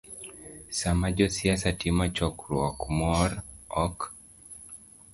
[0.79, 3.37] Sama josiasa timo chokruok moro,
[3.83, 3.99] ok